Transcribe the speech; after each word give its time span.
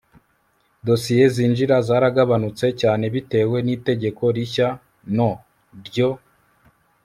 dosiye 0.87 1.23
zinjira 1.35 1.75
zaragabanutse 1.87 2.65
cyane 2.81 3.05
bitewe 3.13 3.57
n 3.65 3.67
itegeko 3.75 4.23
rishya 4.35 4.67
no 5.15 5.31
ryo 5.85 6.09